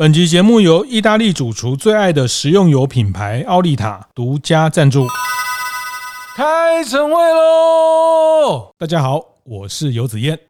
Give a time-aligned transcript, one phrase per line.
[0.00, 5.06] 本集节目由意大利主厨最爱的食用油品牌奥利塔独家赞助。
[6.34, 8.72] 开晨会喽！
[8.78, 10.49] 大家好，我是游子彦。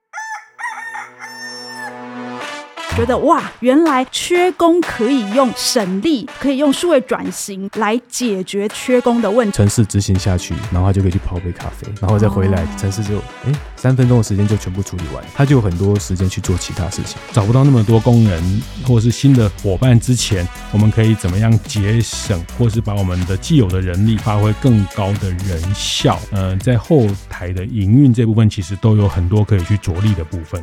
[2.97, 9.57] 觉得哇，原来缺工可以用省力，可以用数位转型来解决缺工的问题。
[9.57, 17.17] 程式执行下去，然后他就可以去泡杯咖啡，然后再回来，城市就哎三分钟的时间就全部处理完，他就有很多时间去做其他事情。
[17.33, 26.19] 找不到那么多工人或者是新的伙伴之前，我们可以怎么样节省，或是把我们的既有的人力发挥更高的人效？
[26.33, 30.63] 呃，在后台的营运这部分，其实都有很多可以去着力的部分。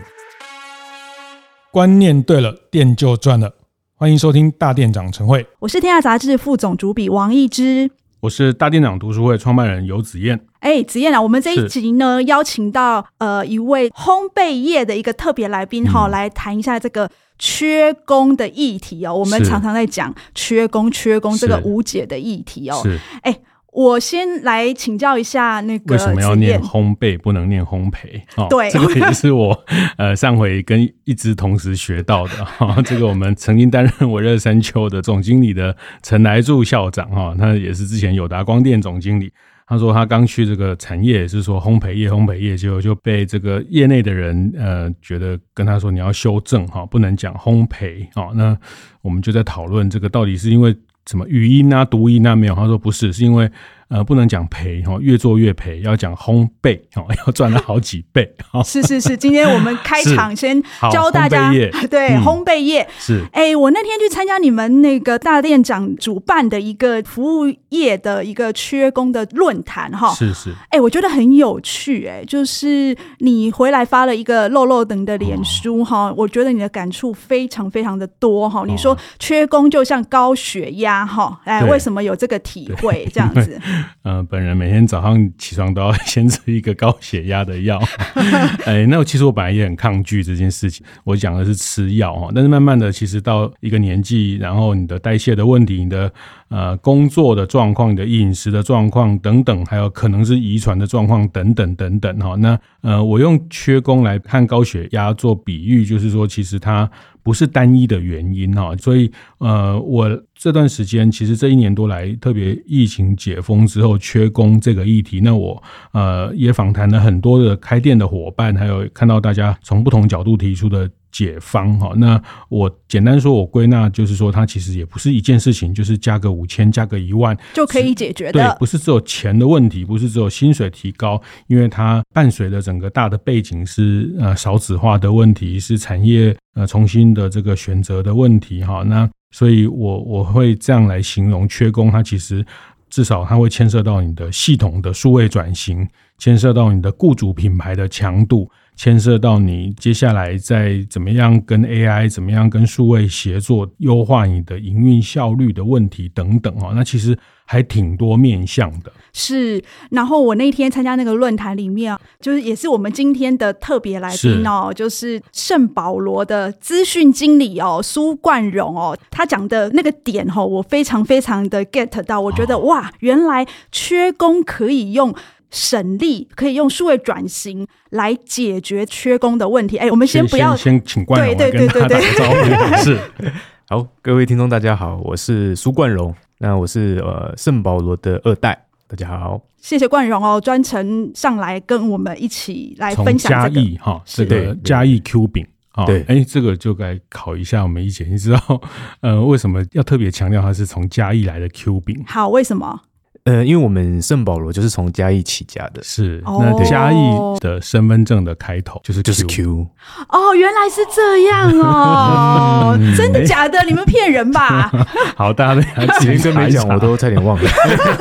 [1.72, 3.54] 观念对了，店就赚了。
[3.96, 7.90] 欢迎收听大店长晨会，我是天下杂志副总主笔王一之，
[8.22, 10.40] 我是大店长读书会创办人游子燕。
[10.60, 19.14] 哎，子燕啊，我们这一集呢，邀请到呃一位烘焙业的一个特别来宾哈，嗯、来谈一下这个缺工的议题哦。
[19.14, 22.80] 我们常常在讲缺工、缺工这个无解的议题哦。
[22.84, 23.38] 是，哎。
[23.78, 28.20] 我先来请教一下那个，为什么要念烘焙不能念烘焙？
[28.36, 29.56] 哦，对，这个也是我
[30.00, 32.82] 呃上回跟一直同时学到的哈、哦。
[32.84, 39.32] 这个我们曾经担任我热山丘的总经理的陈来柱校长哈，他也是之前友达光电总经理。
[39.68, 48.32] 他说他刚去这个产业，也是说烘焙业，烘焙业就就被这个业内的人呃觉得跟他说，你要修正哈，不能讲烘焙哦。
[48.34, 48.58] 那
[49.04, 50.76] 我们就在讨论这个到底是因为。
[51.10, 52.56] 什么语音啊、读音啊没有？
[52.56, 53.50] 他说不是，是因为
[53.90, 58.36] 呃不能讲赔哈，越做越赔，要讲烘焙哦， 要赚了好几倍。
[58.66, 61.52] 是是是，今天我们 开场先教大家
[61.90, 63.24] 对烘焙业是。
[63.32, 70.14] 哎，我那天去参加你们那个大店长主办的一个服务业的一个缺工的论坛哈。
[70.14, 70.54] 是是。
[70.70, 78.64] 哎，我觉得很有趣哎，就是你回来发了一个漏漏等的脸书哈，我觉得你的感触非常非常的多哈。
[78.68, 81.06] 你说缺工就像高血压。
[81.06, 83.08] 哈，哎，为什么有这个体会？
[83.14, 87.82] 这样子，嗯、呃，本人每天早上起床都要 先吃一个高血压的药。
[88.66, 90.86] 哎，那其实我本来也很抗拒这件事情。
[91.04, 96.12] 我讲的是吃药哈，但是慢慢的，其实到一个年纪，然后你的代谢的问题，你的
[96.50, 102.36] 呃工作的状况，你的饮食的状况等等，还有可能是遗传的状况等等等等哈。
[102.36, 106.90] 那呃，我用缺工来看高血压做比喻，就是说，其实它。
[107.28, 115.62] 不是单一的原因哈，所以呃，我这段时间其实这一年多来，特别疫情解封之后缺工这个议题，那我
[115.92, 120.90] 呃也访谈了很多的开店的伙伴，还有看到大家从不同角度提出的。
[121.12, 128.34] 解方哈，那我简单说，我归纳就是说，它其实也不是一件事情，就是加个五千，加个一万就可以解决的。
[128.34, 138.84] 对，不是只有钱的问题，不是只有薪水提高，因为它伴随着整个大的背景是呃少子化的问题，是产业呃重新的这个选择的问题哈。
[138.84, 142.46] 那所以我我会这样来形容缺工，它其实
[142.90, 145.88] 至少它会牵涉到你的系统的数位转型，
[146.18, 148.50] 牵涉到你的雇主品牌的强度。
[148.78, 158.94] 牵涉到你接下来再怎么样跟 AI，怎么样跟数位协作，优化你的营运效率的问题等等哦，那其实还挺多面向的。
[159.14, 175.16] 是，然后我那天参加那个论坛里面，就是也是我们今天的特别来宾哦，是就是圣保罗的资讯经理哦，苏冠荣哦，他讲的那个点哦，我非常非常的 get 到，我觉得、哦、哇，原来缺工可以用。
[175.50, 179.78] 省力可以用数位转型来解决缺工的问题。
[179.78, 182.84] 哎，我们先不要先，先请冠荣来跟大家打个招呼。
[182.84, 183.00] 是，
[183.70, 198.62] 好，各位听众大家好，我是苏冠荣，那我是呃圣保罗的二代，大家好，谢谢冠荣哦，专程上来跟我们一起来分享这个嘉义哈，这个嘉义 Q 饼啊，对，哎，这个就该考一下我们一姐，你知道
[199.02, 202.04] 呃为什么要特别强调它是从嘉义来的 Q 饼？
[202.06, 202.82] 好，为什么？
[203.28, 206.24] 呃，因为我们圣保罗就是从嘉义起家的，是。
[206.26, 206.98] 那嘉义
[207.42, 209.68] 的身份证的开头就是就是 Q
[210.08, 213.62] 哦，原来是这样哦，真的假的？
[213.66, 214.72] 你们骗人吧？
[215.18, 215.62] 好，大家都
[216.06, 217.50] 连跟没讲，我都差点忘了，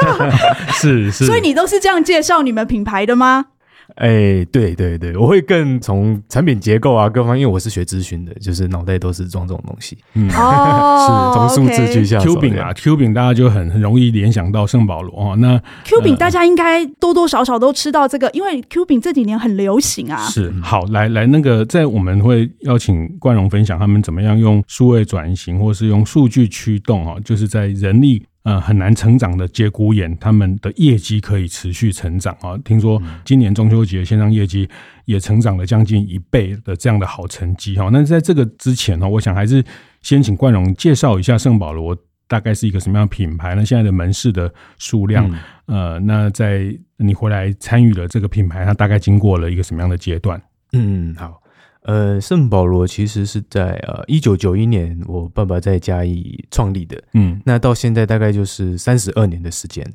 [0.80, 3.46] 是是，所以你都是这样介绍你们品牌的吗？
[3.94, 9.96] 哎、欸，对对对，我会更从产品结构啊各方面，因为我是学咨询的，就是脑袋都是装这种东西。
[10.14, 12.34] 嗯， 哦、是从数字去下手。
[12.34, 15.34] Q 饼啊，Q 饼大家就很很容易联想到圣保罗啊。
[15.36, 20.26] 那 Q 饼大家应该多多少少都吃到这个，呃、因为 Q 饼这几年很流行啊。
[20.26, 28.22] 是，好，来来，那个在我们会邀请冠荣分享他们怎么样用数位转型，或是用数据驱动啊，就是在人力。
[28.46, 32.56] 呃，很难成长的节骨眼，他们的业绩可以持续成长啊！
[32.64, 34.68] 听说今年中秋节线上业绩
[35.04, 37.88] 也成长了将近一倍的这样的好成绩哈。
[37.92, 39.64] 那在这个之前呢，我想还是
[40.00, 41.96] 先请冠荣介绍一下圣保罗
[42.28, 43.66] 大概是一个什么样的品牌呢？
[43.66, 45.28] 现在的门市的数量，
[45.66, 50.40] 嗯、呃，那在你回来参与了这个品牌，它大概经过了一个什么样的阶段？
[50.72, 51.42] 嗯，好，
[51.86, 59.86] 呃，圣保罗其实是在呃一九九一年我爸爸在嘉义创立的，嗯，那到现在大概就是三十二年的时间。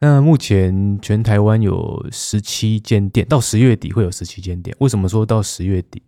[0.00, 4.74] 那目前全台湾有十七间店，到十月底会有十七间店。
[4.80, 6.02] 为什么说到十月底？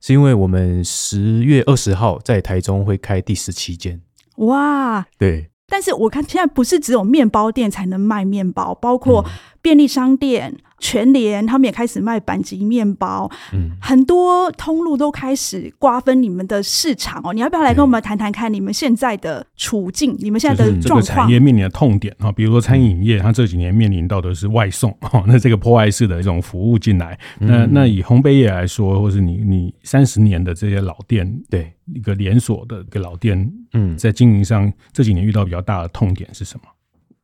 [0.00, 4.00] 是因为我们十月二十号在台中会开第十七间。
[4.38, 5.48] 哇，对。
[5.68, 9.24] 但是我看现在不是只有面包店才能卖面包，包括
[9.62, 10.52] 便利商店。
[10.52, 17.32] 嗯全联他们也开始卖板级面包，嗯，很多通路都开始瓜分你们的市场哦。
[17.32, 20.16] 你要不要来跟我们谈谈看你们现在的处境？
[20.18, 21.00] 你们现在的状况？
[21.00, 27.16] 这个产业面临的痛点啊，比如说餐饮业，它这几年面临到的是外送哦，那这个破坏式的一种服务进来。
[27.38, 36.64] 那那以烘焙业来说，或是你你三十年的这些老店，对一个连锁的一个老店，嗯，在经营上这几年遇到比较大的痛点是什么？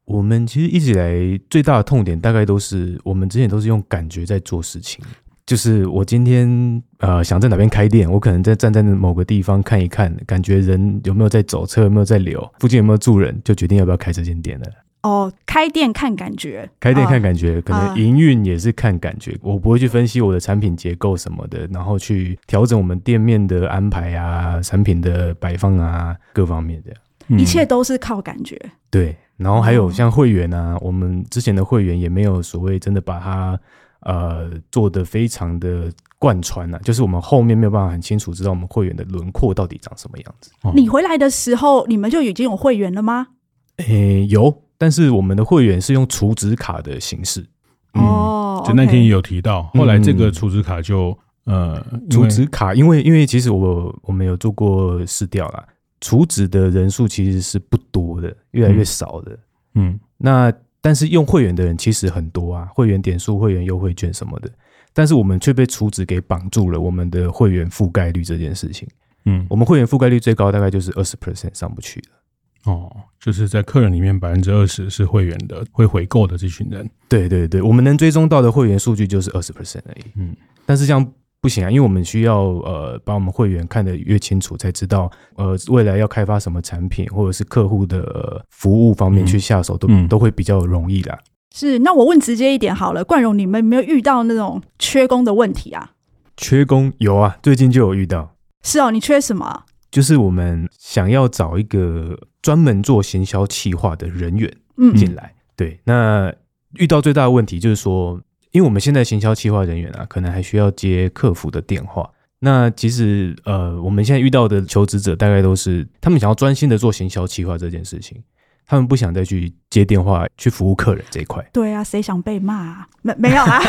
[0.09, 5.05] 我们其实一直以来最大的痛点，大概都是我们之前都是用感觉在做事情。
[5.45, 14.67] 就是我今天呃想在哪边开店，我可能在站在某个地方看一看，感觉人有没有在走，车有没有在流，附近有没有住人，就决定要不要开这间店了。
[15.03, 19.33] 哦，开店看感觉，开店看感觉，哦、可能营运也是看感觉。
[19.43, 26.93] 哦、我不会去分析我的产品结构什么的，然后去调整我们店面的安排啊，产品的摆放啊，各方面的，
[27.37, 28.59] 一切都是靠感觉。
[28.65, 29.17] 嗯、对。
[29.39, 33.59] 然后还有像会员啊，我们之前的会员也没有所谓真的把它
[34.01, 40.51] 呃做的非常的贯穿啊，就是我们后面没有办法很清楚知道我们会员的轮廓到底长什么样子。
[40.75, 43.29] 你回来的时候，你们就已经有会员了吗？
[43.77, 47.47] 诶，有，但是我们的会员是用储值卡的形式。
[47.93, 51.81] 哦，就那天也有提到，后来这个储值卡就呃
[52.11, 55.65] 储值卡，因为因为其实我我们有做过试调啦。
[56.01, 59.39] 储值的人数其实是不多的，越来越少的。
[59.75, 64.51] 嗯，那但是用会员的人其实很多啊，会员点数、会员优惠券什么的。
[64.93, 68.89] 但是我们却被储值给绑住了，我们的会员覆盖率这件事情。
[69.25, 72.73] 嗯，我们会员覆盖率最高大概就是二十 percent 上不去了。
[72.73, 76.89] 哦，就是在客人里面百分之二十是会员的，会回购的这群人。
[77.09, 80.05] 对对对，我们能追踪到的会员数据就是二十 percent 而已。
[80.17, 81.13] 嗯，但是这样。
[81.41, 91.17] 不行啊，因为我们需要呃，把我们会员看得越清楚，才知道呃，未来要开发什么产品，或者是客户的服务方面去下手，都、嗯、都会比较容易啦。
[91.55, 95.93] 是，那我问直接一点好了，冠荣，你们有没有遇到那种缺工的问题啊？
[96.37, 98.35] 缺工有啊，最近就有遇到。
[98.63, 99.63] 是哦，你缺什么？
[99.93, 104.53] 就是我们想要找一个专门做行销企划的人员
[104.97, 105.35] 进来。
[105.37, 106.35] 嗯、对，那
[106.75, 108.21] 遇到最大的问题就是说。
[108.53, 112.09] 因为我们现在行销企划人员啊，可能还需要接客服的电话。
[112.41, 118.23] 那其实呃，我们现在遇到的求职者大概都是他们想要专心的做行销企划这件事情，
[118.67, 121.45] 他们不想再去接电话去服务客人这一块。
[121.53, 122.89] 对啊，谁想被骂啊？
[123.03, 123.61] 没没有啊？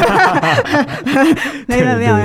[1.68, 2.16] 没有没有。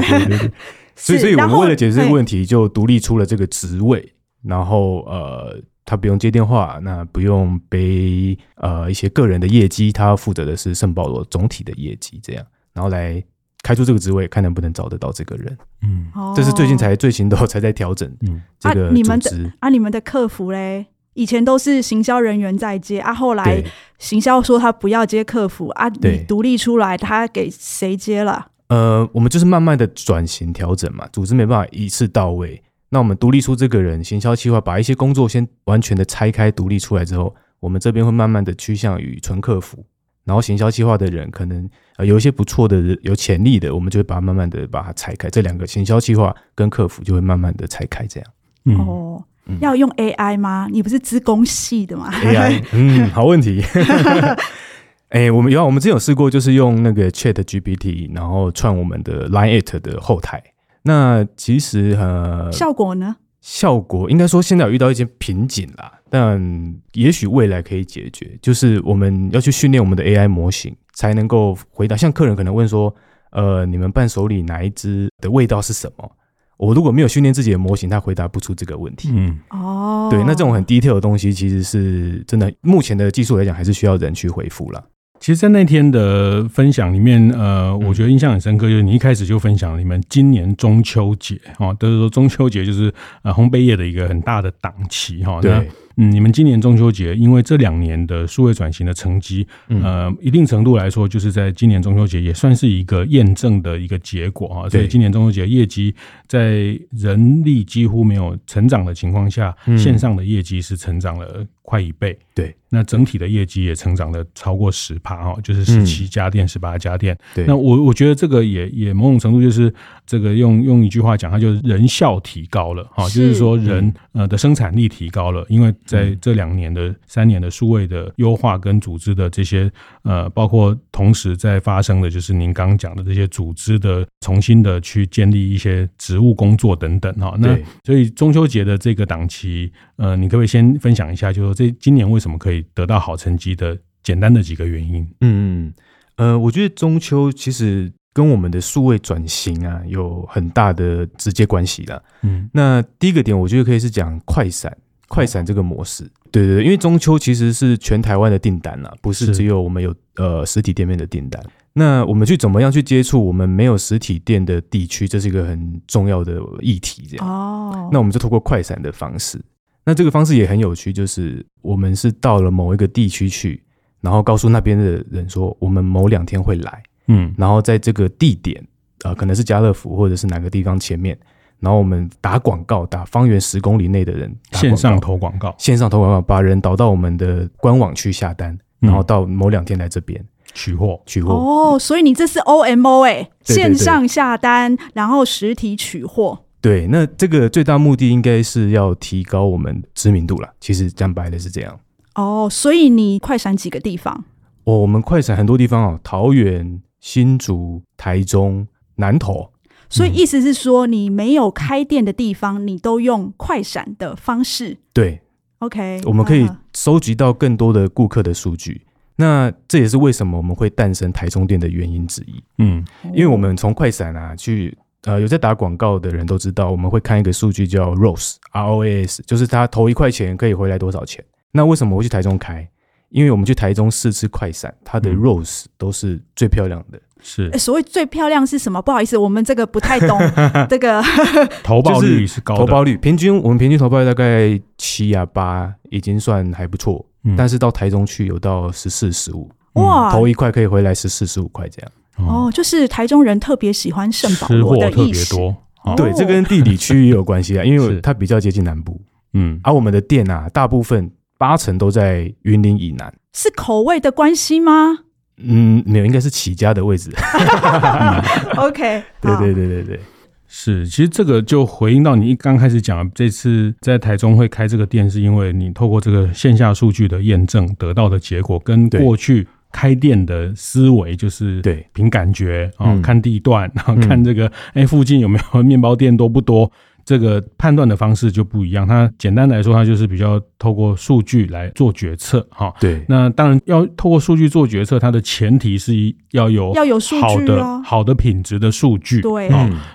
[0.96, 5.62] 所以所以我们为了解决这个问题，就独立出了这个职位，然后呃。
[5.84, 13.22] 他不用接电话，那不用背呃一些个人的业绩，他要负责的是圣保罗总体的业绩，这样，然后来
[13.62, 15.58] 开出这个职位，看能不能找得到这个人。
[15.82, 18.10] 嗯，这是最近才最新的才在调整。
[18.22, 18.88] 嗯，这个。
[18.88, 23.62] 啊，你们的啊，你们的客服嘞，以前都是行销人员在接啊，后来
[23.98, 28.48] 行销说他不要接客服啊，你独立出来，他给谁接了？
[28.68, 32.62] 呃，我们就是慢慢的转型调整嘛，组织没办法一次到位。
[32.94, 39.84] 那我们独立出这个人，行销计划，把一些工作先完全的拆开独立出来之后，我们这边会慢慢的趋向于纯客服，
[40.22, 48.30] 然后行销计划的人可能呃有一些不错的、有潜力的，我们就会把它慢慢的把它拆开，这两个行销计划跟客服就会慢慢的拆开，这样。
[48.66, 49.24] 嗯、哦，
[49.58, 50.68] 要用 AI 吗？
[50.70, 52.12] 你不是资工系的吗？
[52.22, 53.60] AI，嗯， 好问题。
[55.10, 60.40] 哎、欸，我们有，我们之前有试过，就是用那个 Chat GPT，然后串我们的 Line It 的后台。
[60.84, 63.16] 那其实呃，效果呢？
[63.40, 68.38] 效果应该说现在有遇到一些瓶颈啦，但也许未来可以解决。
[68.40, 71.96] 就是我们要去训练我们的 AI 模型，才能够回答。
[71.96, 72.94] 像客人可能问说，
[73.32, 76.10] 呃，你们伴手礼哪一支的味道是什么？
[76.56, 79.10] 我如果没有训练自己的模型，他回答不出这个问题。
[79.12, 84.82] 嗯，哦，对，那这种很 detail 的东西，其实是真的，目前的技术来讲，还是需要人去回复了。
[85.24, 95.40] 其实，在那天的分享里面，呃，我觉得印象很深刻，就是你一开始就分享你们今年中秋节，哈，都是说中秋节就是呃烘焙业的一个很大的档期，哈。
[95.42, 95.64] 那
[95.96, 104.68] 嗯，你们今年中秋节，因为这两年的数位转型的成绩，呃，一定程度来说，就是在今年中秋节也算是一个验证的一个结果啊。
[104.68, 105.94] 所以今年中秋节业绩
[106.26, 112.18] 在人力几乎没有成长的情况下，线上的业绩是成长了快一倍。
[112.34, 112.54] 对。
[112.70, 117.16] 那整体的业绩也成长了超过十趴哈，就是十七家店、十八家店。
[117.32, 119.72] 对，那我我觉得这个也也某种程度就是
[120.06, 129.70] 这个用用一句话讲，它就是人效提高了哈，就是说人呃的生产力提高了，因为在这两年的三年的数位的优化跟组织的这些
[130.02, 137.36] 呃，包括同时在发生的就是您刚刚讲的这些组织的重新的去建立一些职务工作等等哈。
[137.38, 142.64] 那所以中秋节的这个档期，呃，你可不可以先分享一下，就是说这今年为什么可以？
[142.74, 145.74] 得到好成绩的简单的几个原因，嗯嗯
[146.16, 152.02] 呃，我觉得中秋其实跟我们的数位转型啊有很大的直接关系的。
[152.22, 154.74] 嗯，那第一个点，我觉得可以是讲快闪，
[155.08, 156.10] 快闪这个模式。
[156.30, 161.42] 对对对，因为中秋其实是全台湾的订单啦，不是只有我们有呃实体店面的订单。
[161.72, 167.04] 那我们去怎么样去接触我们没有实体店的地区，这是一个很重要的议题。
[167.08, 169.40] 这样哦，那我们就透过快闪的方式。
[169.84, 173.62] 那这个方式也很有趣，就是我们是到了某一个地区去，
[174.00, 178.64] 然后告诉那边的人说，我们某两天会来，嗯，然后在这个地点，
[179.04, 181.18] 呃，可能是家乐福或者是哪个地方前面，
[181.60, 191.34] 然后我们打广告，打方圆十公里内的人线上投广告，线上投广告，把人导到我们的官网去下单，然后到某两天来这边取货，取货。
[191.34, 196.40] 哦，所以你这是 OMO 哎，线上下单，然后实体取货。
[196.60, 200.50] 对，那这个最大目的应该是要提高我们知名度啦。
[200.60, 201.78] 其实讲白了是这样。
[202.14, 204.24] 哦，所以你快闪几个地方？
[204.64, 209.50] 哦，我们快闪很多地方哦，桃园、新竹、台中、南投。
[209.90, 214.78] 所以意思是说，你没有开店的地方，你都用快闪的方式。
[214.94, 215.20] 对
[215.58, 218.80] ，OK，我们可以收集到更多的顾客的数据。
[219.16, 222.42] 那这也是为什么我们会诞生台中店的原因之一。
[222.56, 222.82] 嗯，
[223.12, 224.76] 因为我们从快闪啊去。
[225.02, 231.22] 呃，有在打广告的人都知道，我们会看一个数据叫 ROAS，R O A S，就是他投一块钱可以回来多少钱。
[231.52, 232.66] 那为什么我会去台中开？
[233.14, 237.00] 因为我们去台中试吃快闪，它的 rose 都是最漂亮的。
[237.22, 238.82] 是，所谓最漂亮是什么？
[238.82, 240.18] 不好意思，我们这个不太懂。
[240.68, 241.00] 这个
[241.62, 247.06] 投报率是高的，投报率平均我们平均投报率大概七啊八，已经算还不错。
[247.22, 252.28] 嗯，但是到台中去有到十四十五，哇，投一块可以回来十四十五块这样。
[252.28, 255.36] 哦，就是台中人特别喜欢圣保罗的意思。
[255.36, 255.56] 多，
[255.96, 259.00] 对，这跟地理区域也有关系啊，因为 它比较接近南部。
[259.34, 261.10] 嗯，而我们的店啊，大部分
[261.44, 263.12] 八成都在云林以南。
[263.34, 265.00] 是口味的关系吗？
[265.36, 267.10] 嗯，没有，应该是起家的位置。
[268.56, 270.00] OK，对对对对对，
[270.48, 270.86] 是。
[270.86, 279.46] 其实这个就回应到你一刚开始讲，这次在台中会开这个店，是因为你透过这个线下数据的验证得到的结果，跟过去。
[279.76, 286.70] 开店的思维就是对，凭感觉啊，看地段，然后看这个哎，附近有没有面包店多不多，
[287.04, 288.86] 这个判断的方式就不一样。
[288.86, 292.72] 它简单来说，它就是比较透过数据来做决策哈。
[292.80, 295.94] 对，那当然要透过数据做决策，它的前提是
[296.32, 299.20] 要有要有好的好的品质的数据。
[299.20, 299.50] 对，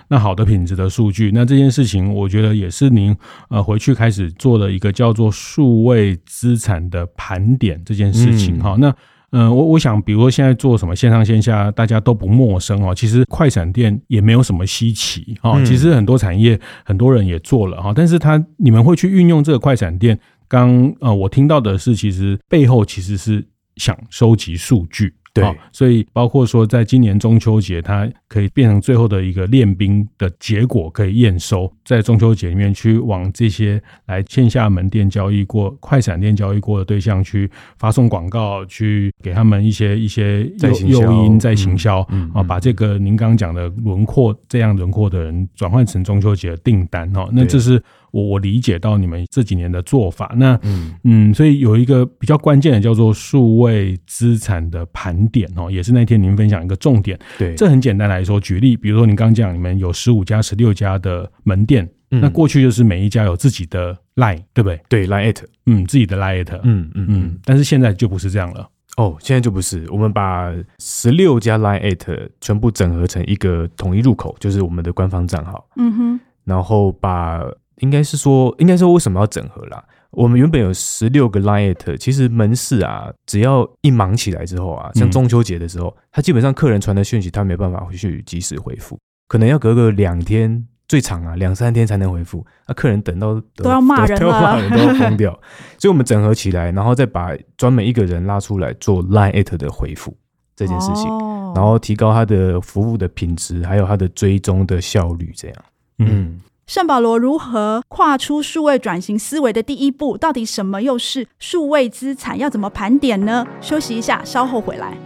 [0.08, 3.16] 那好的品质的数据，那这件事情我觉得也是您
[3.48, 8.76] 呃回去开始做了一个叫做数位资产的盘点这件事情哈。
[8.78, 8.94] 那
[9.32, 12.94] 嗯，我我想，比如说现在做什么线上线下，大家都不陌生哦。
[12.94, 15.60] 其实快闪店也没有什么稀奇哦。
[15.64, 20.18] 其实很多产业很多人也做了哈，但是他你们会去运用这个快闪店，
[20.48, 23.46] 刚呃我听到的是，其实背后其实是
[23.76, 25.14] 想收集数据。
[25.32, 40.44] 对、哦，所以包括说，在今年中秋节，它可以变成最后的一个练兵的结果，可以验收，在中秋节里面去往这些来线下门店交易过、快闪店交易过的对象去发送广告，去给他们一些一些
[40.88, 42.00] 诱诱因在行销，
[42.34, 47.80] 啊，把这个您刚刚讲的轮廓这样轮廓的人转换成中秋节的订单，哈，那这是。
[48.10, 57.18] 我我理解到你们这几年的做法，那嗯嗯，所以有一个比较关键的叫做数位资产的盘点哦，也是那天您分享一个重点。
[57.38, 64.80] 对，这很简单来说，举例，比如说您刚讲你们有十五家、十六家的门店，嗯，那过去就是每一家有自己的 line，对不对？
[64.88, 68.68] 对，line at，嗯，自己的 line at，嗯嗯嗯，但是现在就不是这样了。
[68.96, 75.64] 哦，现在就不是，我们把十六家 line at 全部整合成一个统一入口，就是我们的官方账号。
[75.76, 77.42] 嗯哼，然后把。
[77.80, 79.84] 应该是说，应该说为什么要整合啦？
[80.12, 95.30] 我们原本有十六个 Line at，其实门市啊，只要一忙起来之后啊，像中秋节的时候，他基本上客人传的讯息，他没办法回去及时回复，可能要隔个两天，最长啊两三天才能回复，那客人等到都要骂人了，都要骂人，都要疯掉。
[95.78, 100.16] 所以我们整合起来，然后再把专门一个人拉出来做 Line@ 的回复
[100.56, 105.56] 这件事情，哦、然后提高他的服务的品质，还有他的追踪的效率，这样。
[105.98, 110.16] 嗯，圣保罗如何跨出数位转型思维的第一步？
[110.16, 112.38] 到底什么又是数位资产？
[112.38, 113.44] 要怎么盘点呢？
[113.60, 114.96] 休息一下，稍后回来。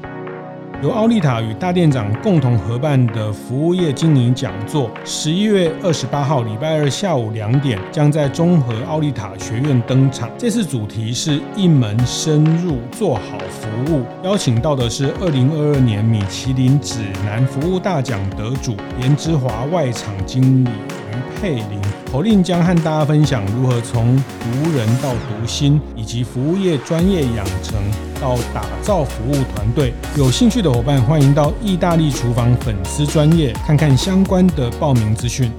[0.83, 10.29] 由奥利塔与大店长共同合办的服务业经营讲座，十一月二十八号礼拜二下午两点，将在中和奥利塔学院登场。
[10.37, 20.69] 这次主题是一门深入做好服务，邀请到的是二零二二年米其林指南服务大奖得主颜之华外场经理
[21.41, 21.81] 佩玲。
[22.11, 27.75] 口令将和大家分享如何从读人到读心，以及服务业专业养成
[28.21, 29.93] 到打造服务团队。
[30.17, 35.51] 有兴趣的伙伴，欢迎到意大利厨房粉丝专业看看相关的报名资讯。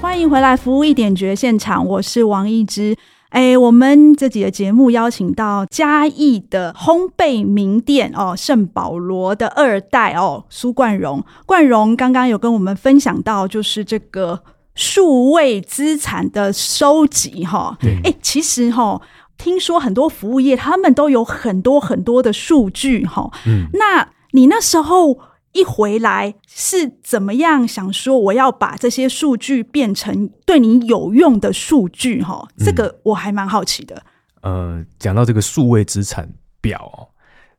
[0.00, 2.96] 欢迎回来，服务一点绝现场，我是王一之。
[3.30, 11.24] 哎，我们这集的节目邀请到嘉义的烘焙名店哦，圣保罗的二代哦，苏冠荣。
[11.44, 14.40] 冠荣刚刚有跟我们分享到，就是这个。
[14.74, 19.00] 数位资产的收集，哈，哎，其实哈，
[19.38, 25.16] 听说很多服务业他们都有很多很多的数据，哈，嗯，那你那时候
[25.52, 34.02] 一回来是怎么样想说我要把这些数据变成对你有用的数据，哈，这个我还蛮好奇的。
[34.42, 36.28] 呃，讲到这个数位资产
[36.60, 37.10] 表，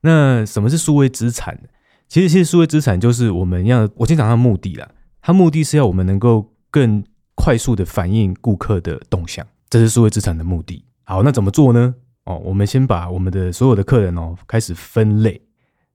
[0.02, 1.58] 那什么是数位资产？
[2.10, 4.90] 其实，其实数位资产就是我们要我先讲它的目的啦，
[5.22, 6.52] 它目的是要我们能够。
[6.76, 7.02] 更
[7.36, 10.84] 快速的反映顾客的动向，这是数位资产的目的。
[11.06, 11.96] 好，那怎么做呢？
[12.26, 15.42] 哦，我们先把我们的所有的客人哦开始分类。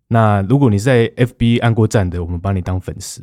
[0.08, 3.20] 那如果你在 FB 按过赞的，我们把你当粉丝；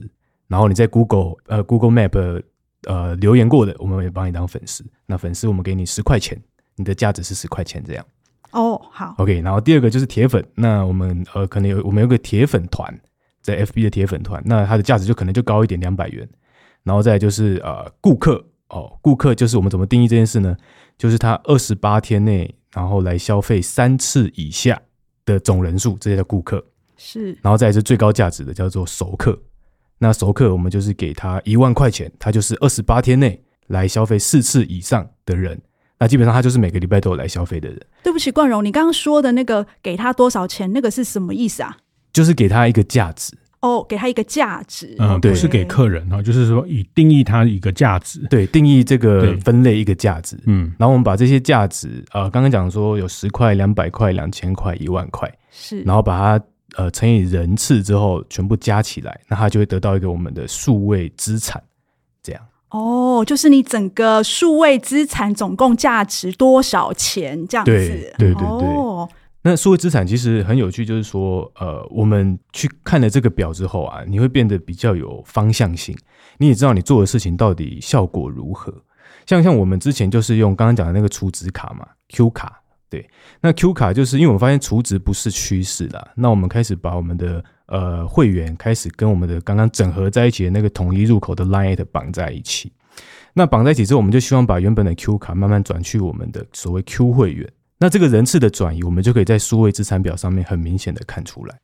[0.48, 2.44] 然后你在 Google 呃 Google Map
[2.84, 4.86] 呃留言过的，我们也把你当粉丝。
[5.08, 6.40] 那粉丝我们给你十块钱，
[6.76, 8.06] 你的价值是十块钱这样。
[8.52, 9.42] 哦，好，OK。
[9.42, 12.96] 然后第二个就是铁粉，那我们呃可能有我们有个铁粉团，
[13.42, 16.30] 在 FB 的铁粉团，那它的价值就可能就高一点，两百元。
[16.88, 20.56] 然后再就是呃，顾客哦，顾客就是我们怎么定义这件事呢？
[20.98, 24.82] 就是他二十八天内，然后来消费三次以下
[25.26, 26.64] 的总人数，这些叫顾客。
[26.96, 29.38] 是，然后再是最高价值的，叫做熟客。
[30.00, 35.62] 那熟客我们就是给他一万块钱，他就是二十八天内来消费四次以上的人。
[36.00, 37.80] 那基本上他就是每个礼拜都有来消费的人。
[38.04, 41.78] 对不起，冠荣，你刚刚说的那个给他多少钱，那个是什么意思啊？
[42.14, 43.38] 就是给他一个价值。
[43.60, 61.62] 哦，给他一个价值，嗯，对，是给客人哈，就是说以定义它一个价值，对，定义这个分类一个价值，嗯，然后我们把这些价值，呃，刚刚讲说有十块、两百块、两千块、一万块，是，然后把它呃乘以人次之后，全部加起来，那它就会得到一个我们的数位资产，
[62.22, 62.42] 这样。
[62.70, 67.72] 哦，就是你整个数位资产总共价值多少钱这样子？
[67.72, 68.68] 对对对对。
[68.68, 69.10] 哦
[69.50, 75.98] 那数位资产其实很有趣，就是说，呃，我们去看了这个表之后啊，你会变得比较有方向性，
[76.38, 78.74] 你也知道你做的事情到底效果如何。
[79.26, 92.70] 像像我们之前就是用刚刚讲的那个储值卡嘛，Q 卡，对，那 Q 卡就是因为我们发现储值不是趋势啦，那我们开始把我们的呃会员开始跟我们的刚刚整合在一起的那个统一入口的 Line 绑在一起。
[93.34, 97.50] 那绑在一起之后，我们就希望把原本的 Q 卡慢慢转去我们的所谓 Q 会员。
[97.80, 101.56] 那这个人次的转移，我们就可以在数位资产表上面很明显的看出来，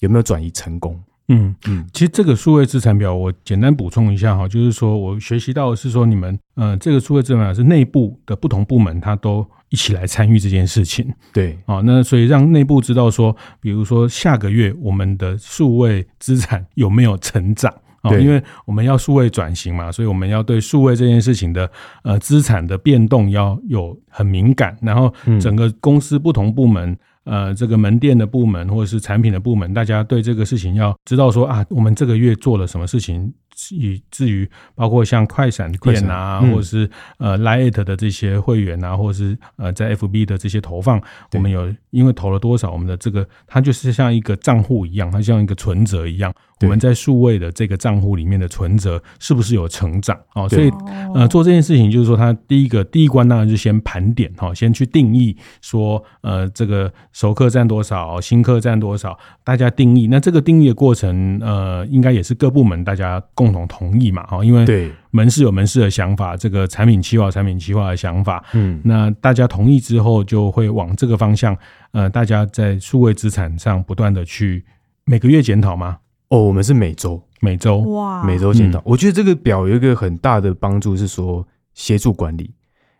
[0.00, 1.02] 有没有转移成功？
[1.28, 11.12] 嗯嗯，其实这个数位资产表，我简单补充一下哈，就是说我学习到的是说，你们呃，这个数位资产表是内部的不同部门，它都一起来参与这件事情。
[11.32, 17.74] 对啊，那所以让内部知道说，比如说下个月我们的数位资产有没有成长。
[18.10, 21.70] 对，因为我们要数位转型嘛，所以我们要对数位这件事情的
[22.02, 33.34] 呃资产的变动要有很敏感，然后整个公司不同部门，呃，这个门店的部门或者是产品的部门，大家对这个事情要知道说啊，我们这个月做了什么事情。
[33.70, 41.00] 以至于包括像快闪店啊，嗯、或者是呃 Lite 的这些会员啊，或者是呃在 FB 的这些投放，
[41.32, 50.46] 我们有因为投了多少，我们的这个它就是像一个账户一样，它像一个存折一样，我们在数位的这个账户里面的存折是不是有成长啊？
[50.48, 50.70] 所以
[51.14, 60.06] 呃做这件事情就是说，它第一个第一关当然是先盘点哈，先去定义说呃这个熟客占多少，新客占多少，大家定义。
[60.08, 63.46] 那这个定义的过程呃应该也是各部门大家共。
[63.56, 71.56] 同同意嘛，哈，因为对门市有门市的想法，这个产品企划产品企划的想法，嗯，那大家同意之后，就会往这个方向，
[71.92, 74.62] 呃，大家在数位资产上不断的去
[75.06, 75.96] 每个月检讨吗？
[76.28, 78.82] 哦，我们是每周，每周，哇，每周检讨。
[78.84, 82.52] 我觉得这个表有一个很大的帮助是说协助管理，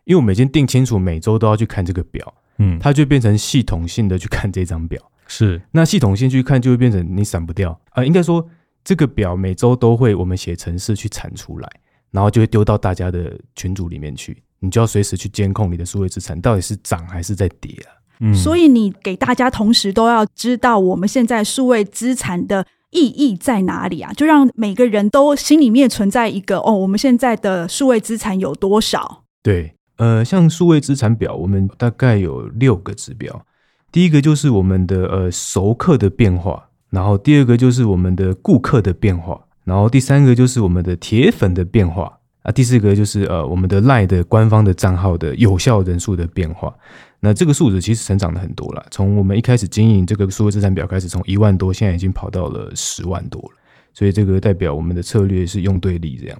[0.05, 5.01] 因为我们已经定清楚每周都要去看这个表，嗯，它就变成系统性的去看这张表。
[5.27, 8.07] 是，那系统性去看就会变成你闪不掉啊、呃。
[8.07, 8.47] 应该说，
[8.83, 11.69] 这个表每周都会我们写程式去产出来，
[12.11, 17.91] 然后就会丢到大家的群组里面去，你就要随时去监控你的数位资产到底是涨还是在跌啊。
[18.21, 24.11] 嗯，所以你给大家同时都要知道我们现在数位资产的意义在哪里啊？
[24.13, 29.25] 就让每个人都心里面存在一个哦，我们现在的数位资产有多少？
[29.43, 33.45] 对，呃，像数位资产表，我们大概有六个指标。
[33.91, 46.71] 第一个就是我们的呃熟客的变化，然后第二个就是我们的顾客的变化，然后第三个就是我们的铁粉的变化啊，第四个就是呃我们的赖的官方的账号的有效人数的变化。
[47.19, 53.57] 那这个数字其实成长了很多了，从我们一开始经营这个数位资产表开始，从一万多，现在已经跑到了十万多了。
[53.93, 56.39] 所以这个代表我们的策略是用对力这样。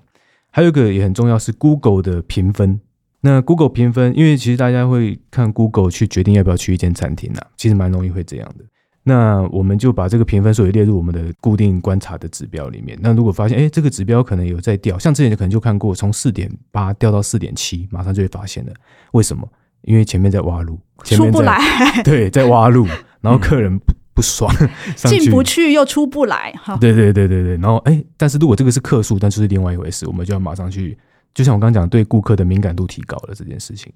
[0.51, 2.79] 还有一个也很重要是 Google 的评分。
[3.21, 8.65] 那 Google 评分，因为其实大家会看 Google 去决定要不要去一间餐厅呐，其实蛮容易会这样的。
[9.03, 12.97] 那我们就把这个评分数也列入我们的固定观察的指标里面。
[13.01, 18.73] 那如果发现哎，这个指标可能有在掉，像之前可能就看过从四点八掉到四点七，马上就会发现了
[19.13, 19.47] 为什么？
[19.83, 21.57] 因为前面在挖路，前面出不来，
[22.03, 22.85] 对，在挖路，
[23.21, 24.53] 然后客人不不爽，
[24.95, 30.97] 进不去又出不来，哈，对对对对对，然后哎，但是如果这个是客数，但是是另外一回事，我们就要马上去，
[31.33, 33.91] 就像我刚讲，对顾客的敏感度提高了这件事情，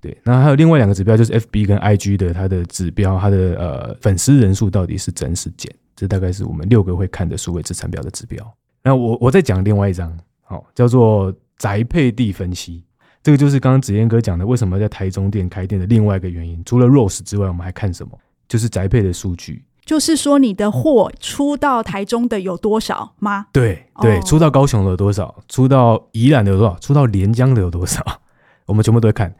[0.00, 8.54] 对，那还有另外两个指标，就是 FB 跟 IG 的它的指标，它的呃粉丝人数到底是增是减，这大概是我们六个会看的数位资产表的指标。
[8.82, 12.84] 那我我再讲另外一张，好，叫做宅配地分析。
[13.22, 16.60] 这个就是刚刚子燕哥讲的，为什么在台中店开店的另外一个原因。
[16.64, 18.18] 除了 ROAS 之外，我们还看什么？
[18.48, 19.64] 就是宅配的数据。
[19.84, 23.46] 就是说，你的货出到台中的有多少吗？
[23.52, 25.34] 对对，出到高雄的有多少？
[25.48, 26.76] 出到宜兰的有多少？
[26.78, 28.00] 出到连江的有多少？
[28.66, 29.34] 我们全部都会看。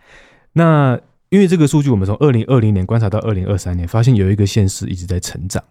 [0.55, 5.63] 那因为这个数据，我们从二零二零年观察到二零二三年，发现有一个县市一直在成长。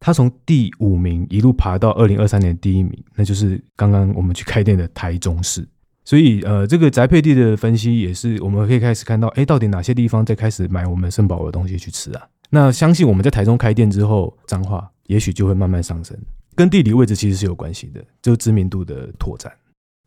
[0.00, 5.68] 它从第五名一路爬到二零二三年第一名，那就是刚刚我们去开店的台中市。
[6.04, 12.22] 所以，呃，这个宅配地的分析也是我们可以开始看到，哎，到底哪些地方在开始买我们圣保罗的东西去吃啊？
[12.50, 16.16] 那相信我们在台中开店之后，彰化也许就会慢慢上升，
[16.54, 19.52] 跟地理位置其实是有关系的，就知名度的拓展。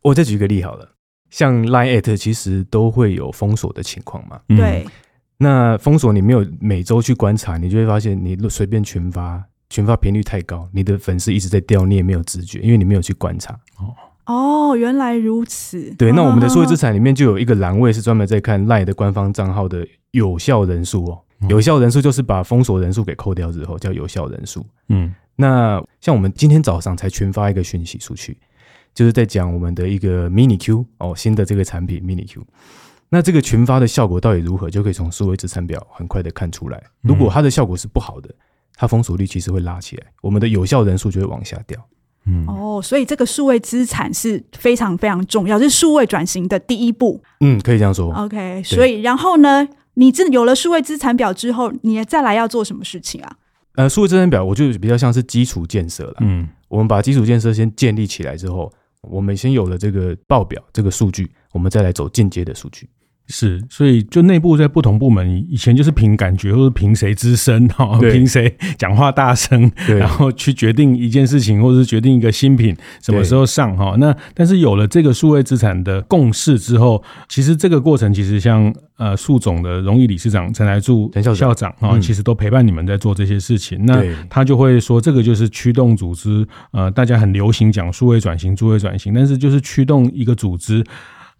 [0.02, 0.88] 我再举个例好了，
[1.30, 4.40] 像 Line@ 其实都会有封锁的情况嘛。
[4.48, 4.84] 对。
[5.38, 13.52] 那封锁你没有每周去观察，你就会发现你随便群发，群发频率太高，你的粉丝一直在掉，你也没有知觉，因为你没有去观察。
[13.78, 13.94] 哦。
[14.26, 15.92] 哦，原来如此。
[15.98, 21.20] 对，那我们的数位资产里面就有一个栏位是专门在看 LINE 的官方账号的有效人数哦。
[21.48, 24.64] 有效人数就是把封锁人数给扣掉之后叫有效人数。
[24.88, 28.36] 嗯，那像我们今天早上才群发一个讯息出去，
[28.94, 32.44] 就是在讲我们的一个 Mini Q 哦，新的这个产品 Mini Q。
[33.08, 36.82] 那这个群发的效果到底如何，就可以从数位资产表很快的看出来。
[37.02, 38.34] 如果它的效果是不好的，
[38.74, 41.78] 它封锁率其实会拉起来，我们的有效人数就会往下掉。
[42.24, 47.20] 嗯哦，所以这个数位资产是非常非常重要，是数位转型的第一步。
[47.40, 48.14] 嗯，可以这样说。
[48.14, 53.36] OK，所以然后呢，你这有了数位资产表之后，你再来要做什么事情啊？
[53.74, 56.16] 呃，数位资产表我就比较像是基础建设了。
[56.20, 62.88] 嗯，我们把基础建设先建立起来之后，我们先有了这个报表这个数据，我们再来走进阶的数据。
[63.28, 73.94] 是，所以就内部在不同部门，以前就是凭感觉，或者凭谁资深哈，凭谁 讲话大声，然后去决定一件事情，或者是决定一个新品什么时候上哈。
[73.98, 83.86] 那但是有了这个数位资产的共识之后，其实这个过程其实像呃树总的荣誉理事长陈来柱校长啊，其实都陪伴你们在做这些事情。
[83.86, 90.84] 那他就会说，这个就是驱动组织，呃，大家很流行讲数位转型，数位转型，但是就是驱动一个组织。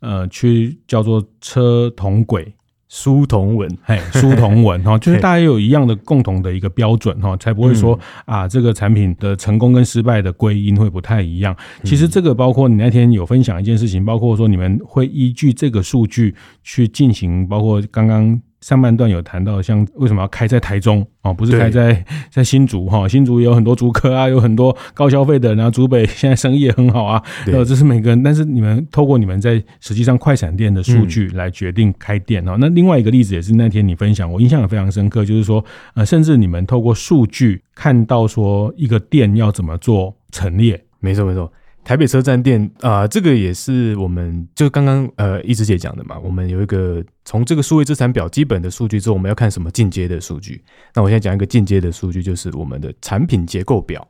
[0.03, 2.53] 呃，去叫做车同轨，
[2.89, 11.57] 书同文，嘿，书同文哈， 就是大家有一样的共同的一个标准哈，才不会说啊，这个产品的成功跟失败的归因会不太一样。
[11.85, 18.43] 其实这个包括你那天有分享一件事情，包括说你们会依据这个数据去进行，包括刚刚。
[18.63, 23.07] 上半段有谈到，像为什么要开在台中哦，不是开在 在新竹哈？
[23.07, 27.23] 新竹也有很多竹科啊，有很多高消费的，然后竹北 现在生意也很好啊。
[27.49, 32.57] 呃，这是每个人，但是你们透过你们在实际上快闪店的数据来决定开店哦。
[32.59, 35.63] 那另外一个例子也是那天你分享，我印象也非常深刻，就是说
[35.95, 40.81] 呃，甚至你们透过数据看到说一个店要怎么做陈列。
[41.01, 41.53] 没错，没错。
[41.85, 46.19] 台北车站店啊、呃，这个也是我们就刚刚呃一直姐讲的嘛。
[46.19, 50.63] 我们有一个从这个数位资产表基本的数据之后，我们要看什么进阶的数据。
[50.95, 54.07] 那我现在讲一个进阶的数据，就是我们的产品结构表。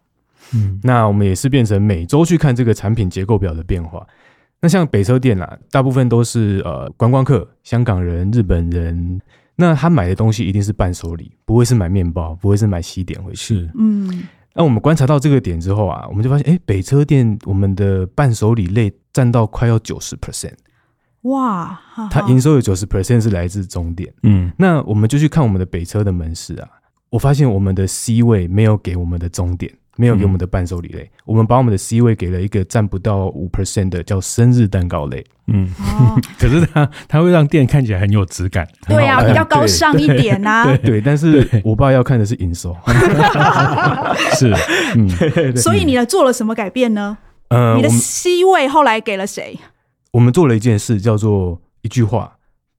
[0.55, 4.07] 嗯，那我们也是变成每周去看这个产品结构表的变化。
[4.61, 9.21] 那像北车店啦，大部分都是呃观光客，香港人、日本人。
[9.55, 13.55] 那他买的东西一定是伴手礼，不会是买面包，不会是买西点回去。
[13.55, 14.25] 是，嗯。
[14.55, 20.55] 那我们观察到这个点之后啊，我们就发现，哎，北车店我们的伴手礼类占到快要九十 percent，
[21.23, 21.81] 哇！
[22.11, 24.13] 它营收有九十 percent 是来自终点。
[24.23, 26.69] 嗯，那我们就去看我们的北车的门市啊，
[27.11, 29.73] 我发现我们的 C 位没有给我们的终点。
[29.97, 35.25] 没有给我们的伴手礼类，嗯、我们把我们的 C 位给了一个占不到五 percent 的叫生日蛋糕类。
[35.49, 38.67] 嗯，哦、 可是它它会让店看起来很有质感。
[38.89, 40.77] 对啊，比较高尚一点呐、啊。
[40.79, 42.75] 对， 但是我爸要看的是营收。
[44.39, 44.53] 是，
[44.97, 47.19] 嗯，所以你呢做了什么改变呢？
[47.49, 49.59] 呃，你的 C 位后来给了谁？
[50.13, 52.33] 我们做了一件事，叫做一句话：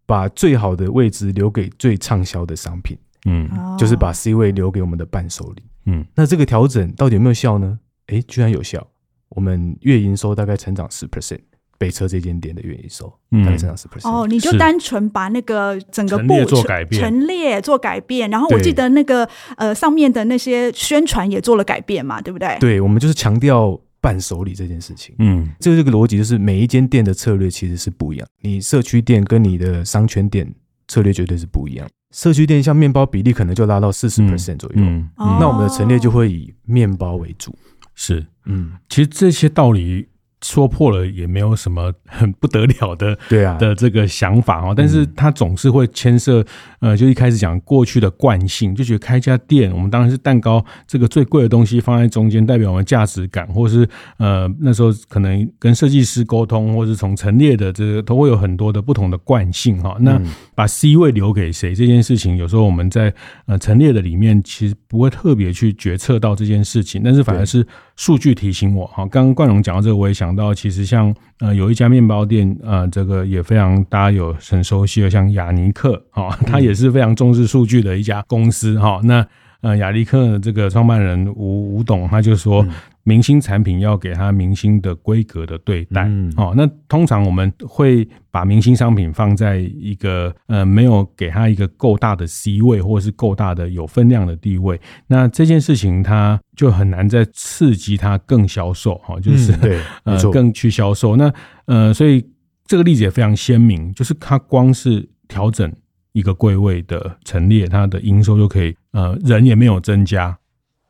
[0.08, 2.98] 把最好的位置留给最畅销的商品。
[3.26, 3.48] 嗯，
[3.78, 5.64] 就是把 C 位留给我们的伴手礼。
[5.86, 7.80] 嗯，那这个调整到底有没有效呢？
[8.08, 8.86] 哎，居然有效！
[9.30, 11.40] 我们月营收大概成长十 percent，
[11.78, 14.10] 北车这间店的月营收大概成长十 percent。
[14.10, 22.58] 哦，你就单纯把那个整个布做改变，陈列做改变，然后我记得那个呃上面的那些宣传也做了改变嘛，对不对？
[22.60, 25.16] 对，我们就是强调伴手礼这件事情。
[25.20, 30.54] 嗯，这个这个逻辑就是每一间店的策略其实是不一样，你社区店跟你的商圈店
[30.88, 31.88] 策略绝对是不一样。
[32.12, 37.58] 社区店像面包比例可能就拉到四十 percent 左右，嗯嗯、那我们的陈列就会以面包为主。
[37.96, 40.08] 是，嗯，其实这些道理。
[40.44, 46.46] 说破了也没有什么 很不得了的，对啊的这个想法哦，但是他总是会牵涉，
[46.80, 59.96] 呃，就一开始讲过去的惯性，就觉得开一家店，我们当然是蛋糕这个最贵的东西放在中间，代表我们价值感，或是呃那时候可能跟设计师沟通，或是从陈列的这个都会有很多的不同的惯性哈。
[60.02, 60.22] 那
[60.54, 63.14] 把 C 位留给谁这件事情，有时候我们在
[63.46, 69.06] 呃陈列的里面其实不会特别去决策到这件事情，但是反而是数据提醒我哈。
[69.08, 70.33] 刚刚冠荣讲到这个，我也想。
[70.36, 79.00] 到其实像呃有一家面包店呃这个也非常大家有很熟悉的像雅尼克哈，它也是非常重视数据的一家公司哈。
[79.04, 79.26] 那
[79.64, 82.64] 呃雅力克这个创办人吴吴董他就说。
[83.06, 101.18] 明星产品要给他明星的规格的对待，哦，那通常我们会把明星商品放在一个呃没有给他一个够大的 C 位，或者是够大的有分量的地位，那这件事情他就很难再刺激他更销售，哈，就是对， 呃，更去销售。
[101.18, 101.30] 那
[101.66, 102.26] 呃，所以
[102.66, 105.70] 这个例子也非常鲜明，就是他光是调整
[106.14, 110.38] 一个柜位的陈列，它的营收就可以，呃，人也没有增加，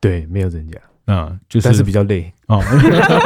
[0.00, 0.78] 对，没有增加。
[1.06, 2.62] 嗯，就是但是比较累哦，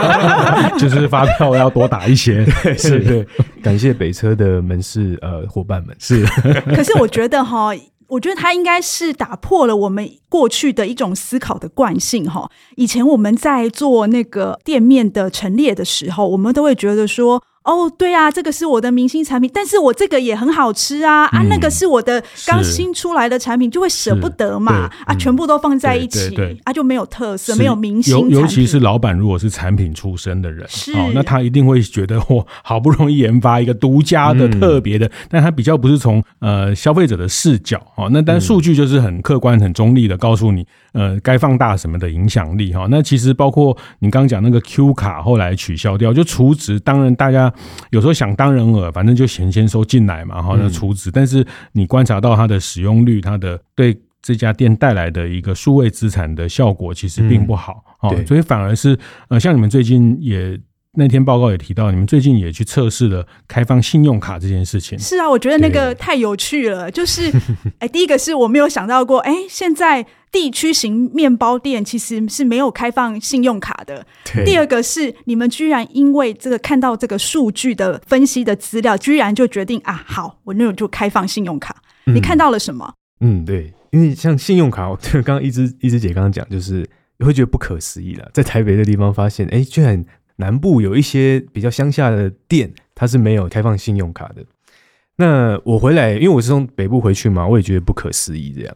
[0.79, 3.27] 就是发票要多打一些， 对是对。
[3.63, 6.25] 感谢北车的门市呃伙伴们，是。
[6.75, 7.71] 可是我觉得哈，
[8.09, 12.51] 我觉得他应该是打破了我们过去的一种思考的惯性哈。
[12.75, 17.43] 以前我们在做那个店面的陈列的时候，我们都会觉得说。
[17.69, 28.19] 哦，对啊，这个是我的明星产品，但是我这个也很好吃啊、嗯、啊，那个是我的刚新出来的产品，就会舍不得嘛啊，全部都放在一起啊，就没有特色，没有明星。
[28.19, 40.67] 尤尤其是老板如果是产品出身的人，是哦，那他一定会觉得我 好不容易研发一个独家的、嗯、特别的，但他比较不是从呃消费者的视角哦，那但数据就是很客观、很中立的告诉你，
[40.99, 42.89] 呃，该放大什么的影响力哈。
[42.91, 47.53] 那其实包括你刚刚讲那个 Q 卡后来取消掉，就储值，当然大家。
[47.91, 51.11] 有时候想当人耳，反正就钱先收进来嘛，哈，那储值。
[51.11, 60.59] 但是你观察到它的使用率，它的对这家店带来的一个数位资产的效果，其实并不好，哦，所以反而是呃，像你们最近也。
[60.95, 64.99] 那天报告也提到，你们最近也去测试了开放信用卡这件事情。
[64.99, 66.91] 是啊，我觉得那个太有趣了。
[66.91, 67.31] 就是，
[67.79, 74.07] 哎，第一个是我没有想到过，哎，现在地区型面包店其实是没有开放信用卡的。
[74.45, 81.83] 第二个是你们居然因为这个看到这个数据的分析的资料，居然就决定啊，好，我那种就开放信用卡。
[82.05, 82.93] 你看到了什么？
[83.21, 86.88] 嗯，对，因为像信用卡，我刚刚一枝一枝姐刚刚讲，就是
[87.19, 90.05] 你会觉得不可思议了，在台北的地方发现，哎，居然。
[90.41, 94.45] 南部有一些比较乡下的店，它是没有开放信用卡的。
[95.17, 98.73] 那我回来，因为我是从北部回去嘛，我也觉得不可思议这样。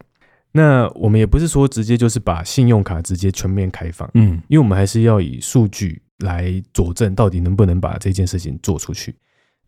[0.53, 9.15] 那我们也不是说直接就是把信用卡直接全面开放，嗯，因为我们还是要以数据来佐证到底能不能把这件事情做出去。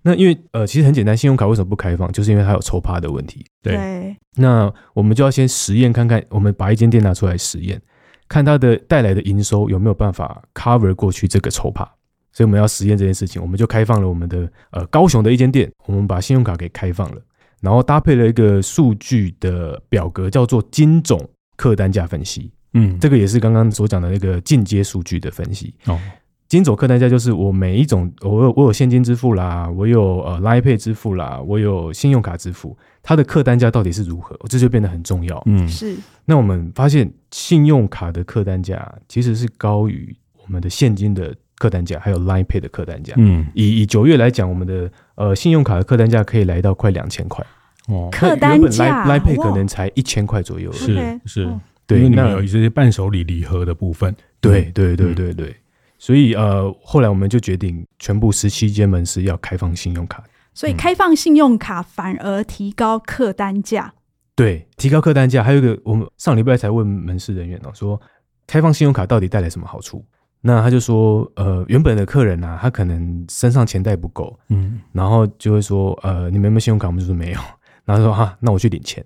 [0.02, 3.44] 那因为呃，其实很简单，信用卡为什么不开放，就是因为它有抽趴的问题。
[3.62, 7.80] 对，那我们就要先实验看看，我们把一间店拿出来实验。
[8.28, 11.84] 看它的带来的营收有没有办法 cover 过去这个抽趴，
[12.32, 17.20] 所以我们要实验这件事情，我们就开放了我们的呃高雄的一间店，我们把信用卡给开放了，
[17.64, 21.18] 然后搭配了一个数据的表格，叫做金种
[21.56, 22.52] 客单价分析。
[22.74, 25.72] 嗯，这个也是刚刚所讲的那个进阶数据的分析。
[25.86, 25.98] 哦，
[26.46, 35.42] 金种客单价就是我每一种，我有我有现金支付啦，我有呃 Line Pay 支付啦，我有信用卡支付，它的客单价到底是如何，这就变得很重要。
[35.46, 35.96] 嗯，是。
[36.26, 43.14] 那我们发现，信用卡的客单价其实是高于我们的现金的客单价，还有 Line Pay 的客单价。
[43.16, 47.44] 嗯，以以九月来讲，我们的呃信用卡的客单价可以来到快两千块。
[47.88, 50.72] 哦，客单价 Line Pay 可能才一千块左右。
[50.72, 54.14] 是是，哦、对，那有一些伴手礼礼盒的部分。
[54.40, 55.54] 对对对对对。
[55.98, 60.22] 所以呃，后来我们就决定全部十七间门市要开放信用卡。
[60.52, 63.92] 所以开放信用卡反而提高客单价，
[64.36, 65.42] 对，提高客单价。
[65.42, 68.00] 还有一个，我们上礼拜才问门市人员哦，说
[68.46, 70.04] 开放信用卡到底带来什么好处？
[70.46, 76.86] 那他就说，呃，原本的客人啊，他可能身上钱袋不够，嗯，然后就会说，呃，你们有没有信用卡？
[76.86, 77.40] 我们就说没有。
[77.86, 79.02] 然后说哈，那我去领钱。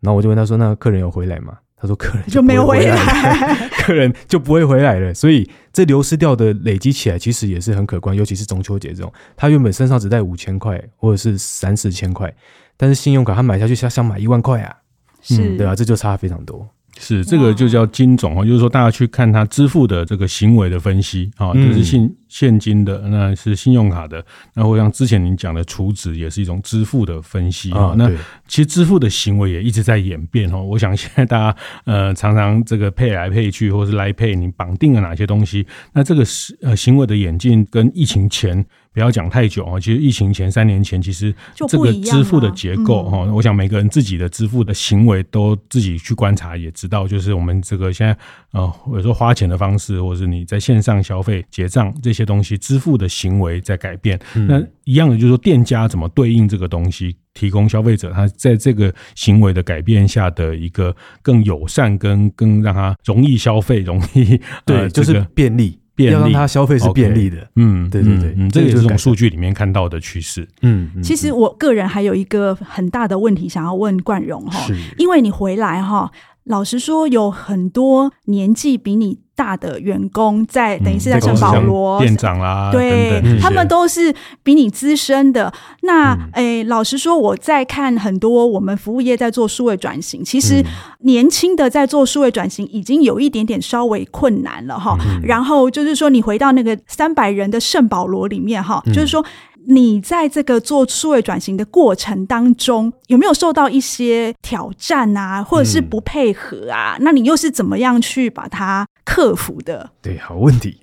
[0.00, 1.56] 然后我就问他说，那客人有回来吗？
[1.76, 2.96] 他说客人就没有回来，
[3.82, 8.16] 客人就不会回来了，所以这流失掉的累积起来，其实也是很可观。
[8.16, 12.34] 尤其是中秋节这种，他原本身上只带五千块或者是三四千块，
[12.76, 14.74] 但是信用卡他买下去，他想买一万块啊，
[15.20, 16.66] 是，嗯，对啊，这就差非常多。
[16.98, 27.94] 是这个就叫金种哦，就是说大家去看他支付的这个行为的分析啊，就是信现金的，那是信用卡的，那或像之前您讲的储值也是一种支付的分析啊。
[27.96, 28.08] 那
[28.46, 30.62] 其实支付的行为也一直在演变哦。
[30.62, 35.66] 我想现在大家呃常常这个配来配去，或是来配，你绑定了哪些东西？
[35.92, 38.64] 那这个是呃行为的演进跟疫情前。
[38.94, 39.80] 不要讲太久啊！
[39.80, 41.34] 其实疫情前三年前，其实
[41.68, 48.16] 这个支付的结构哈，我想每个人自己的支付的行为都自己去观察，也知道，就是我们这个现在
[48.52, 54.16] 呃，有时候花钱的方式，或者是你在线上消费结账这些东西，支付的行为在改变。
[54.48, 65.76] 那一样的，就是说店家怎么对应这个东西，提供消费者他在这个行为的改变下的一个更友善跟更让他容易消费，容易对，就是便利。
[65.96, 70.46] 要让他消费是便利的，嗯，对对对，嗯，这个也是从数据里面看到的趋势。
[70.62, 74.66] 嗯，其实我个人还有一个很大的问题想要问冠荣哈，
[74.98, 76.10] 因为你回来哈，
[76.44, 85.52] 老实说有很多年纪比你大的员工在，等于是在圣保罗店长啦，对，他们都是比你资深的。
[85.82, 90.62] 那诶，老实说，我在看很多我们服务业在做数位转型，其实
[91.00, 94.96] 年轻的在做数位转型已经有一点点稍微困难了哈。
[95.22, 99.24] 然后就是说，你回到那个三百人的圣保罗里面哈，就是说。
[99.66, 106.96] 你在这个做数位转型的过程当中，有没有受到一些挑战啊，或者是不配合啊？
[106.98, 109.90] 嗯、那你又是怎么样去把它克服的？
[110.02, 110.78] 对，好问题。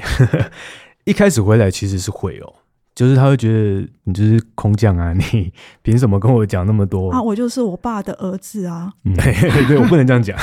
[1.05, 2.53] 一开始回来其实是会哦，
[2.95, 7.21] 就是他会觉得你就是空降啊， 你凭什么跟我讲那么多啊？
[7.21, 8.91] 我就是我爸的儿子啊。
[9.03, 10.37] 对，对我不能这样讲。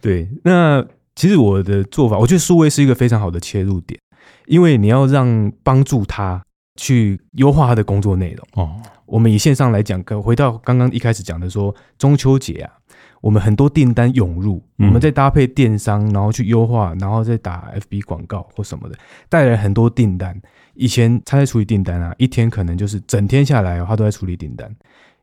[0.00, 0.84] 对，那
[1.14, 4.00] 其实我的做法，我觉得数位是一个非常好的切入点，
[4.46, 6.42] 因为你要让帮助他。
[6.80, 8.80] 去优化他的工作内容哦。
[9.04, 12.72] 我们以线上来讲，回到刚刚一开始讲的说，中秋节啊，
[13.20, 18.96] 我们很多订单涌入，我们再搭配电商，然后去优化，然后再打 FB 广告或什么的，
[19.28, 20.40] 带来很多订单。
[20.74, 24.74] 以前他在处理订单啊，一天可能就是整天下来，他都在处理订单，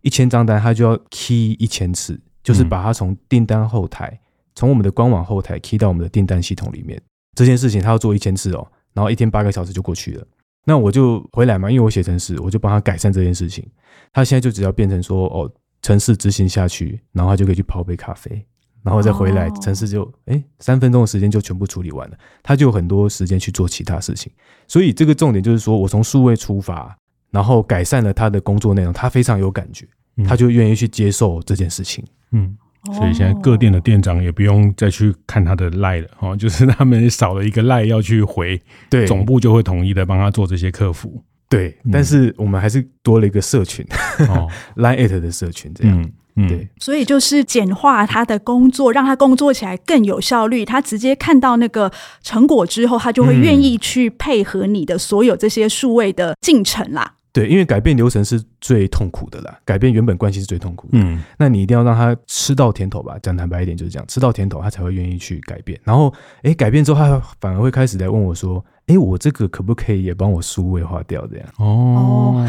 [0.02, 4.20] 一千张单他就要 key 一千次，就是把它从订单后台，
[4.54, 7.02] 从我们的官网后台 key 到我们的订单系统里面。
[7.36, 10.28] 这件事情他要做一千次哦，然后一天八个小时就过去了。
[10.70, 13.66] 那我就回来嘛，因为我写程式，我就帮他改善这件事情。
[14.12, 15.50] 他现在就只要变成说，哦，
[15.82, 18.46] 程式执行下去，然后他就可以去泡杯咖啡，
[18.84, 24.30] 然后再回来，程式就哎三分钟的时间就全部处理完了，他就有很多时间去做其他事情。
[24.68, 26.94] 所以这个重点就是说我从数位出发，
[27.32, 29.88] 然后改善了他的工作内容，他非常有感觉，
[30.26, 32.06] 他就愿意去接受这件事情。
[32.32, 32.58] 嗯。
[32.94, 41.24] 所以现在各店的店长也不用再去看他的赖了哦， 就是他们少了一个赖要去回，对，总部就会统一的帮他做这些客服。
[41.50, 43.86] 对，但是我们还是多了一个社群
[44.28, 46.12] 哦， LINE@ 的社群这样。
[46.36, 46.68] 嗯，对。
[46.78, 50.66] 所以就是简化他的工作，让他工作起来更有效率。
[50.66, 51.90] 他直接看到那个
[52.22, 57.14] 成果之后，他就会愿意去配合你的所有这些数位的进程啦。
[57.38, 60.98] 对，因为改变流程是最痛苦的啦，改变原本关系是最痛苦的。
[60.98, 65.80] 嗯，那你一定要让他吃到甜头吧，讲坦白一点就是这样，吃到甜头他才会愿意去改变。
[65.84, 72.44] 然后，哎，改变之后他反而会开始来问我说：“哎，我这个可不可以也帮我数位化掉？”这样哦，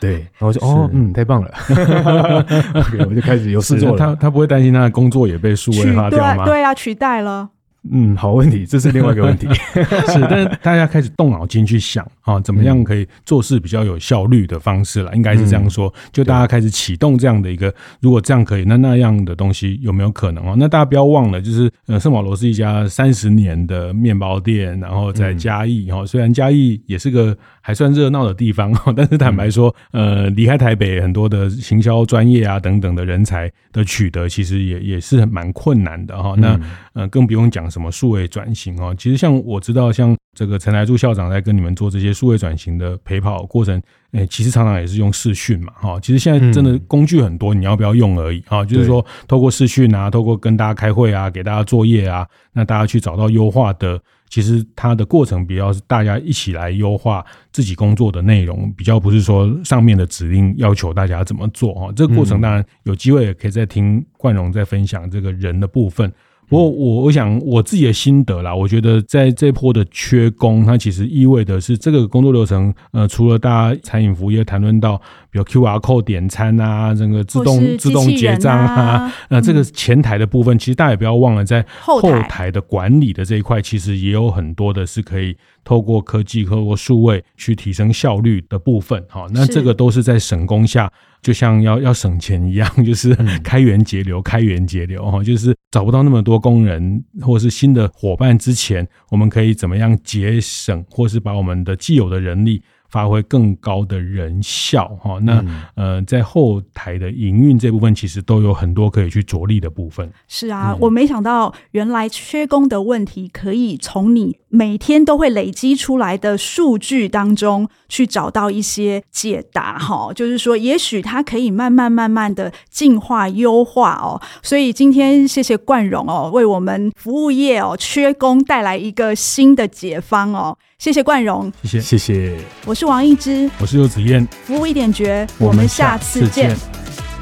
[0.00, 1.50] 对，然后我就哦，嗯，太棒了，
[2.74, 3.96] OK，我就开始有事做了。
[3.96, 6.44] 他他不会担心他的工作也被数位化掉吗？
[6.44, 7.50] 对啊，取代了。
[7.90, 9.48] 嗯，好问题，这是另外一个问题。
[9.54, 15.92] 是，但是大家开始动脑筋去想啊，怎么样可以做事比较有效率的方式了，应该是这样说。
[16.12, 20.54] 就大家开始启动这样的一个，如果这样可以，那那样的东西有没有可能哦？
[20.56, 36.34] 那大家不要忘了，就是呃，圣保罗是一家三十年的面包店，然后在嘉义哈，虽然嘉义也是个还算热闹的地方， 但是坦白说，呃，离开台北很多的行销专业啊等等的人才的取得，其实也也是蛮困难的哈。
[36.38, 36.58] 那
[36.94, 37.62] 呃，更不用讲。
[37.70, 38.94] 什么数位转型哦？
[38.98, 43.80] 其实像我知道，像这个陈来柱校长在跟你们做这些数位转型的陪跑过程，
[44.10, 45.98] 诶，其实常常也是用视讯嘛，哈。
[46.00, 48.62] 其实现在真的工具很多，你要不要用而已啊？
[48.62, 61.90] 就是说，透过视讯啊，透过跟大家开会啊，给大家作业啊，那大家去找到优化的，其实它的过程比较是大家一起来优化自己工作的内容，比较不是说上面的指令要求大家怎么做哈。
[61.96, 66.12] 这个过程当然有机会也可以再听冠荣在分享这个人的部分。
[66.52, 74.98] 不过我我想我自己的心得啦，我觉得在这波的缺工，它其实意味的是这个工作流程，呃，除了大家餐饮服务业谈论到，
[75.30, 85.34] 比如 QR code 点餐啊，这个自动自动结账啊，那这个前台的部分，其实大家也不要忘了，在后台的管理的这一块，其实也有很多的是可以
[85.64, 89.02] 透过科技、透过数位去提升效率的部分。
[89.08, 90.92] 哈，那这个都是在省工下。
[91.22, 102.62] 就像要要省钱一样，就是 开源节流，开源节流哈，就是找不到那么多工人或是新的伙伴之前，我们可以怎么样节省，或是把我们的既有的人力。
[102.92, 105.42] 发挥更高的人效哈，那
[105.76, 110.12] 呃，在后台的营运这部分，其实都有很多可以去着力的部分。
[110.28, 120.10] 是啊，我没想到原来缺工的问题可以从你每天都会累积出来的数据当中去找到一些解答哈。
[120.14, 124.18] 就是说，也许它可以慢慢慢慢的进化优化哦。
[124.42, 130.56] 所以今天谢谢冠荣哦，为我们服务业哦缺工带来一个新的解方哦。
[130.78, 132.36] 谢谢冠荣，谢谢谢谢。
[132.64, 136.56] 我是王一之，我是游子燕，服务一点绝，我们下次见。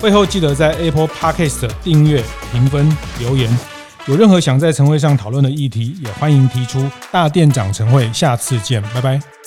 [0.01, 3.51] 会后记得在 Apple Podcast 订阅、评分、留言。
[4.07, 6.89] 有任何想在晨会上讨论的议题，也欢迎提出。
[7.13, 9.40] 大店长晨会，下次见，拜拜。